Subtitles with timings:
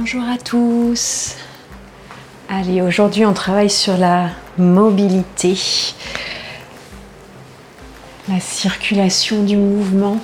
[0.00, 1.36] Bonjour à tous.
[2.48, 5.58] Allez, aujourd'hui on travaille sur la mobilité,
[8.26, 10.16] la circulation du mouvement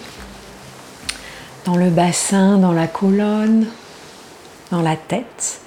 [1.67, 3.67] dans le bassin, dans la colonne,
[4.71, 5.61] dans la tête.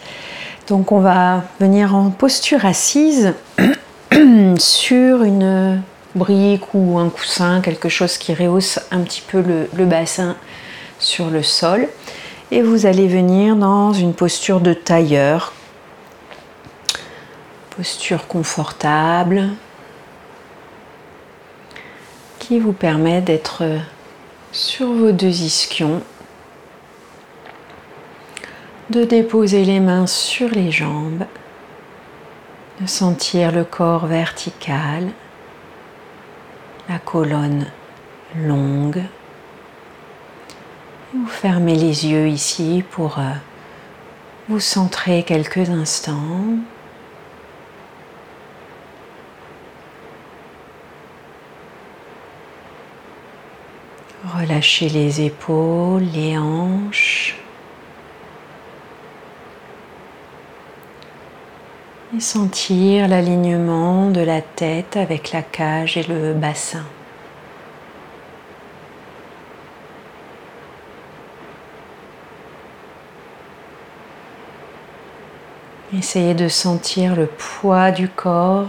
[0.67, 3.35] Donc on va venir en posture assise
[4.57, 5.83] sur une
[6.15, 10.35] brique ou un coussin, quelque chose qui rehausse un petit peu le, bassin
[10.97, 11.87] sur le sol.
[12.51, 15.53] Et vous allez venir dans une posture de tailleur,
[17.75, 19.49] posture confortable,
[22.39, 23.63] qui vous permet d'être
[24.51, 26.01] sur vos deux ischions,
[28.89, 31.25] de déposer les mains sur les jambes,
[32.81, 35.09] de sentir le corps vertical.
[36.89, 37.67] La colonne
[38.35, 39.03] longue.
[41.13, 43.31] Vous fermez les yeux ici pour euh,
[44.47, 46.57] vous centrer quelques instants.
[54.35, 57.35] Relâchez les épaules, les hanches.
[62.15, 66.83] et sentir l'alignement de la tête avec la cage et le bassin.
[75.91, 78.67] Essayez de sentir le poids du corps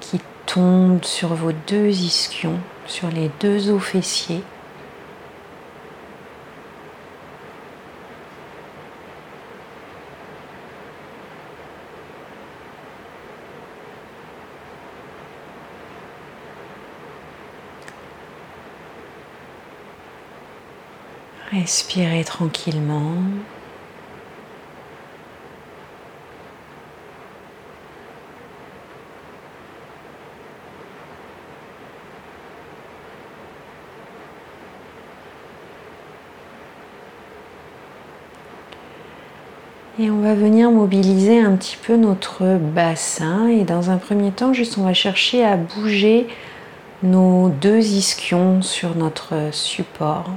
[0.00, 4.42] qui tombe sur vos deux ischions, sur les deux os fessiers.
[21.50, 23.14] Respirez tranquillement.
[40.00, 44.52] Et on va venir mobiliser un petit peu notre bassin et dans un premier temps,
[44.52, 46.28] juste on va chercher à bouger
[47.02, 50.30] nos deux ischions sur notre support.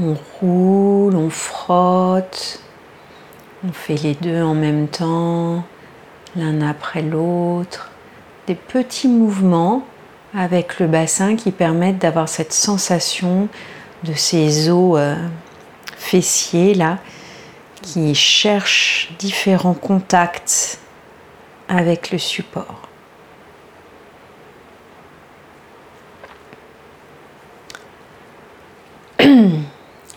[0.00, 2.60] On roule, on frotte,
[3.64, 5.62] on fait les deux en même temps,
[6.34, 7.92] l'un après l'autre.
[8.48, 9.86] Des petits mouvements
[10.34, 13.48] avec le bassin qui permettent d'avoir cette sensation
[14.02, 14.98] de ces os
[15.96, 16.98] fessiers là
[17.82, 20.78] qui cherchent différents contacts
[21.68, 22.88] avec le support.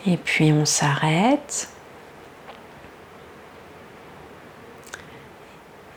[0.08, 1.70] Et puis on s'arrête.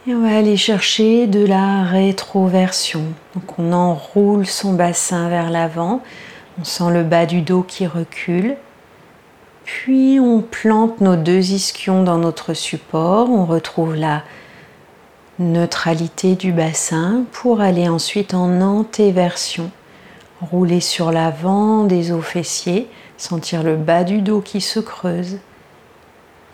[0.06, 3.04] Et on va aller chercher de la rétroversion.
[3.34, 6.02] Donc on enroule son bassin vers l'avant.
[6.60, 8.56] On sent le bas du dos qui recule.
[9.64, 13.30] Puis on plante nos deux ischions dans notre support.
[13.30, 14.22] On retrouve la
[15.38, 19.70] neutralité du bassin pour aller ensuite en antéversion.
[20.40, 22.88] Rouler sur l'avant des os fessiers
[23.22, 25.38] sentir le bas du dos qui se creuse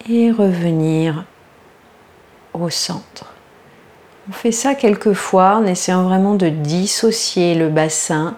[0.08, 1.24] et revenir
[2.52, 3.32] au centre.
[4.28, 8.36] On fait ça quelques fois en essayant vraiment de dissocier le bassin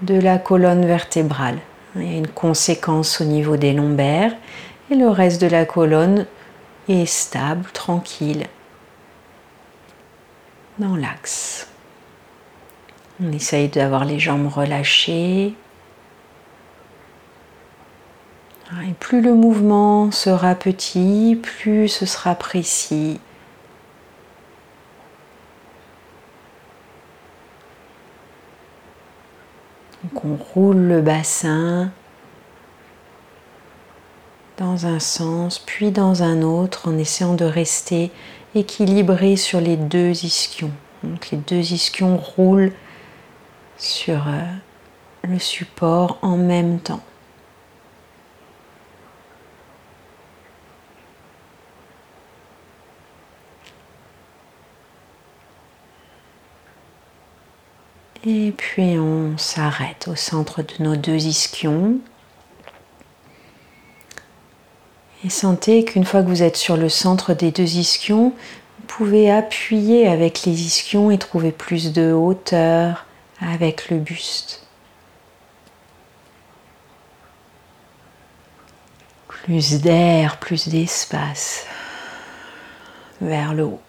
[0.00, 1.58] de la colonne vertébrale.
[1.96, 4.34] Il y a une conséquence au niveau des lombaires
[4.90, 6.26] et le reste de la colonne
[6.88, 8.46] est stable, tranquille,
[10.78, 11.68] dans l'axe.
[13.22, 15.54] On essaye d'avoir les jambes relâchées,
[18.88, 23.20] Et plus le mouvement sera petit, plus ce sera précis.
[30.02, 31.90] Donc on roule le bassin
[34.58, 38.10] dans un sens, puis dans un autre, en essayant de rester
[38.54, 40.72] équilibré sur les deux ischions.
[41.02, 42.72] Donc les deux ischions roulent
[43.76, 44.42] sur euh,
[45.24, 47.02] le support en même temps.
[58.24, 61.98] Et puis on s'arrête au centre de nos deux ischions.
[65.24, 68.32] Et sentez qu'une fois que vous êtes sur le centre des deux ischions,
[68.78, 73.06] vous pouvez appuyer avec les ischions et trouver plus de hauteur
[73.40, 74.66] avec le buste.
[79.26, 81.66] Plus d'air, plus d'espace
[83.20, 83.80] vers le haut.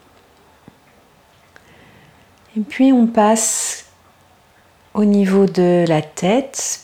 [2.58, 3.83] Et puis on passe
[4.94, 6.82] au niveau de la tête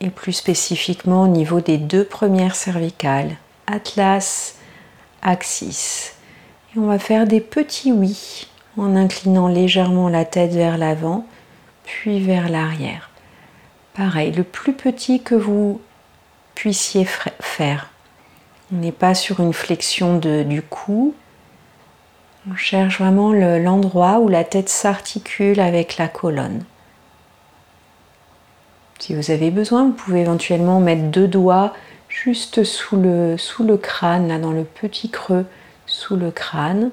[0.00, 3.36] et plus spécifiquement au niveau des deux premières cervicales,
[3.66, 4.56] atlas,
[5.22, 6.12] axis.
[6.74, 11.26] Et on va faire des petits oui en inclinant légèrement la tête vers l'avant,
[11.84, 13.10] puis vers l'arrière.
[13.94, 15.80] Pareil, le plus petit que vous
[16.54, 17.04] puissiez
[17.40, 17.90] faire.
[18.72, 21.14] On n'est pas sur une flexion du cou.
[22.50, 26.64] On cherche vraiment l'endroit où la tête s'articule avec la colonne.
[29.00, 31.72] Si vous avez besoin, vous pouvez éventuellement mettre deux doigts
[32.10, 33.36] juste sous le,
[33.78, 35.46] crâne, là dans le petit creux
[35.86, 36.90] sous le crâne,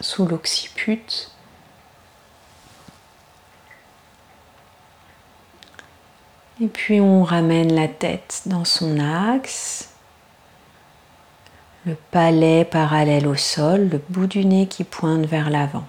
[0.00, 1.28] sous l'occiput.
[6.60, 9.90] Et puis on ramène la tête dans son axe,
[11.86, 15.86] le palais parallèle au sol, le bout du nez qui pointe vers l'avant.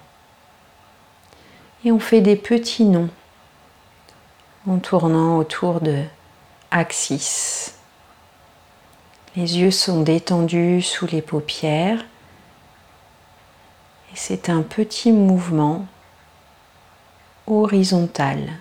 [1.84, 3.10] Et on fait des petits nons
[4.66, 6.04] en tournant autour de
[6.70, 7.74] axis.
[9.36, 12.04] Les yeux sont détendus sous les paupières
[14.12, 15.86] et c'est un petit mouvement
[17.46, 18.58] horizontal.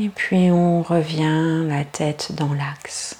[0.00, 3.16] Et puis on revient la tête dans l'axe.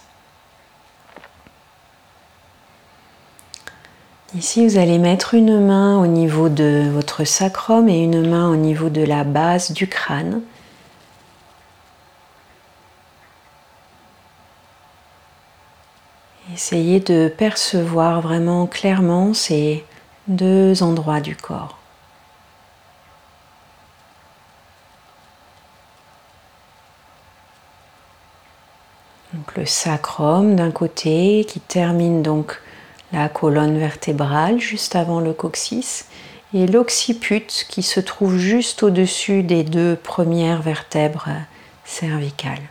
[4.36, 8.54] Ici, vous allez mettre une main au niveau de votre sacrum et une main au
[8.54, 10.42] niveau de la base du crâne.
[16.54, 19.84] Essayez de percevoir vraiment clairement ces
[20.28, 21.77] deux endroits du corps.
[29.38, 32.60] Donc le sacrum d'un côté qui termine donc
[33.12, 36.06] la colonne vertébrale juste avant le coccyx
[36.52, 41.28] et l'occiput qui se trouve juste au-dessus des deux premières vertèbres
[41.84, 42.68] cervicales.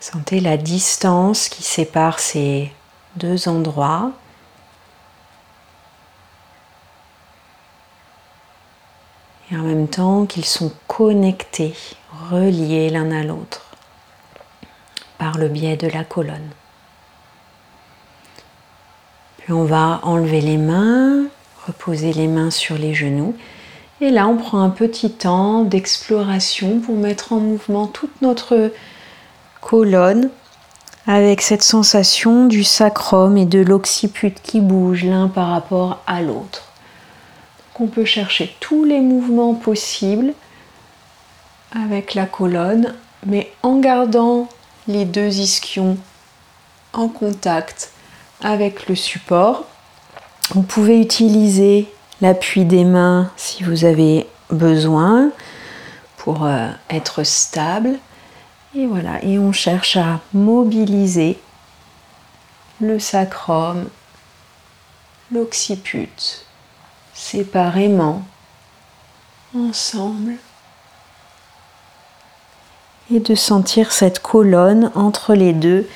[0.00, 2.72] Sentez la distance qui sépare ces
[3.16, 4.12] deux endroits.
[9.52, 11.74] Et en même temps qu'ils sont connectés,
[12.30, 13.67] reliés l'un à l'autre
[15.18, 16.50] par le biais de la colonne.
[19.38, 21.24] Puis on va enlever les mains,
[21.66, 23.34] reposer les mains sur les genoux.
[24.00, 28.70] Et là, on prend un petit temps d'exploration pour mettre en mouvement toute notre
[29.60, 30.30] colonne
[31.06, 36.64] avec cette sensation du sacrum et de l'occiput qui bouge l'un par rapport à l'autre.
[37.80, 40.34] On peut chercher tous les mouvements possibles
[41.72, 42.94] avec la colonne,
[43.24, 44.48] mais en gardant
[44.88, 45.98] les deux ischions
[46.94, 47.92] en contact
[48.40, 49.66] avec le support.
[50.50, 51.92] Vous pouvez utiliser
[52.22, 55.30] l'appui des mains si vous avez besoin
[56.16, 57.98] pour euh, être stable.
[58.74, 61.38] Et voilà, et on cherche à mobiliser
[62.80, 63.88] le sacrum,
[65.30, 66.08] l'occiput,
[67.12, 68.22] séparément,
[69.54, 70.34] ensemble
[73.12, 75.88] et de sentir cette colonne entre les deux,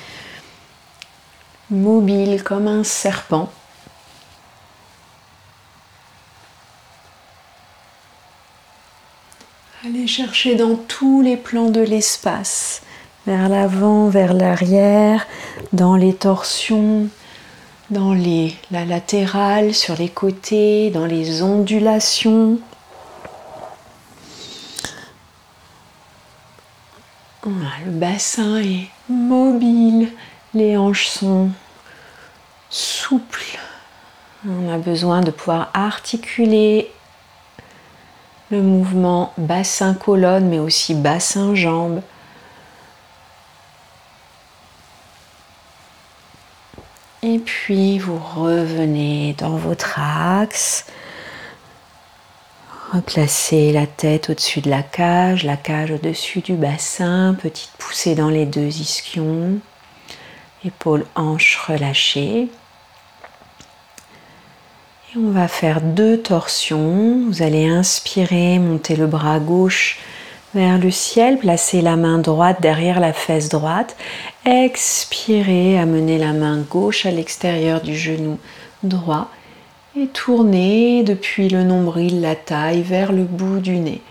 [1.71, 3.50] mobile comme un serpent.
[9.85, 12.83] Allez chercher dans tous les plans de l'espace,
[13.26, 15.26] vers l'avant, vers l'arrière,
[15.73, 17.09] dans les torsions,
[17.90, 22.59] dans les, la latérale, sur les côtés, dans les ondulations.
[27.85, 30.09] le est mobile,
[30.54, 31.50] les hanches sont
[32.69, 33.59] souples.
[34.47, 36.90] On a besoin de pouvoir articuler
[38.50, 42.02] le mouvement bassin-colonne, mais aussi bassin-jambe.
[47.23, 50.87] Et puis vous revenez dans votre axe.
[52.93, 58.29] Replacez la tête au-dessus de la cage, la cage au-dessus du bassin, petite poussée dans
[58.29, 59.61] les deux ischions,
[60.63, 62.49] épaules hanches relâchées.
[65.09, 67.29] Et on va faire deux torsions.
[67.31, 69.99] Vous allez inspirer, monter le bras gauche
[70.55, 73.97] vers le ciel, placez la main droite derrière la fesse droite.
[74.45, 78.39] Expirez, amenez la main gauche à l'extérieur du genou
[78.83, 79.31] droit
[79.97, 84.03] et tournez depuis le nombril, la taille vers le bout du nez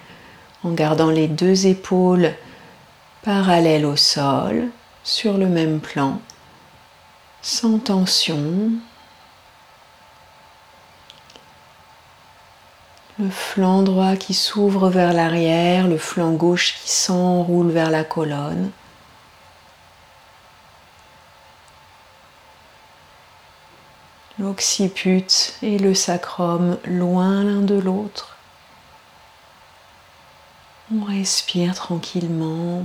[0.63, 2.33] en gardant les deux épaules
[3.23, 4.69] parallèles au sol
[5.03, 6.19] sur le même plan
[7.41, 8.71] sans tension.
[13.19, 18.71] Le flanc droit qui s'ouvre vers l'arrière, le flanc gauche qui s'enroule vers la colonne.
[24.41, 28.37] L'occiput et le sacrum loin l'un de l'autre.
[30.91, 32.81] On respire tranquillement.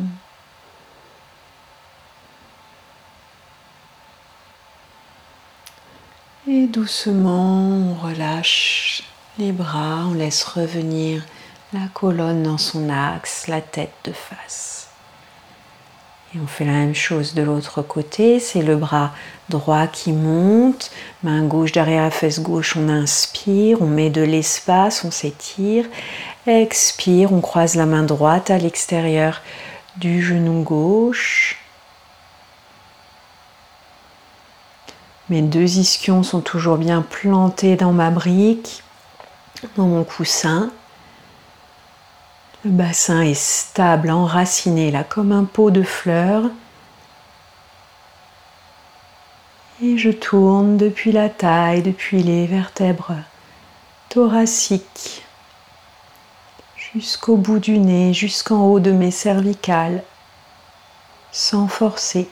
[6.46, 9.04] Et doucement, on relâche
[9.38, 11.24] les bras, on laisse revenir
[11.72, 14.85] la colonne dans son axe, la tête de face.
[16.42, 19.12] On fait la même chose de l'autre côté, c'est le bras
[19.48, 20.90] droit qui monte,
[21.22, 25.86] main gauche derrière la fesse gauche, on inspire, on met de l'espace, on s'étire,
[26.46, 29.40] expire, on croise la main droite à l'extérieur
[29.96, 31.58] du genou gauche.
[35.30, 38.82] Mes deux ischions sont toujours bien plantés dans ma brique,
[39.76, 40.70] dans mon coussin.
[42.66, 46.50] Le bassin est stable, enraciné là comme un pot de fleurs.
[49.80, 53.14] Et je tourne depuis la taille, depuis les vertèbres
[54.08, 55.24] thoraciques,
[56.76, 60.02] jusqu'au bout du nez, jusqu'en haut de mes cervicales,
[61.30, 62.28] sans forcer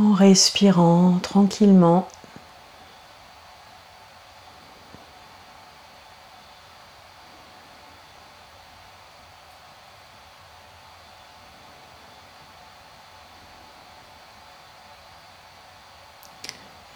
[0.00, 2.08] en respirant tranquillement.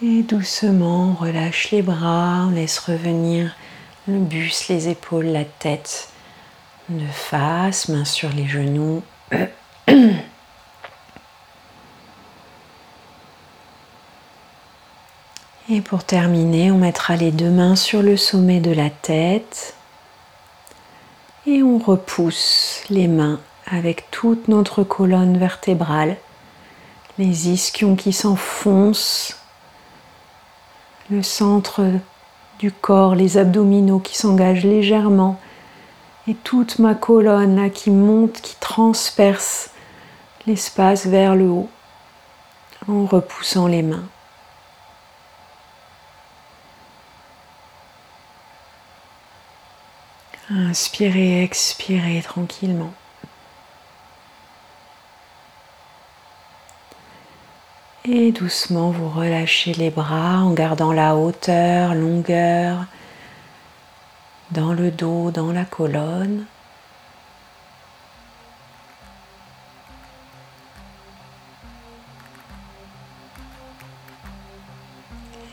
[0.02, 3.56] Et doucement, on relâche les bras, on laisse revenir
[4.06, 6.10] le buste, les épaules, la tête
[6.90, 9.02] de face, main sur les genoux.
[15.68, 19.74] Et pour terminer, on mettra les deux mains sur le sommet de la tête
[21.46, 26.18] et on repousse les mains avec toute notre colonne vertébrale,
[27.18, 29.40] les ischions qui s'enfoncent,
[31.10, 31.82] le centre
[32.58, 35.38] du corps, les abdominaux qui s'engagent légèrement
[36.26, 39.70] et toute ma colonne qui monte, qui transperce
[40.46, 41.68] l'espace vers le haut
[42.88, 44.08] en repoussant les mains.
[50.50, 52.92] Inspirez, expirez tranquillement.
[58.08, 62.84] Et doucement, vous relâchez les bras en gardant la hauteur, longueur
[64.52, 66.44] dans le dos, dans la colonne.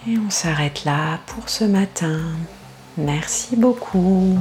[0.08, 2.20] Et on s'arrête là pour ce matin.
[2.98, 4.38] Merci beaucoup.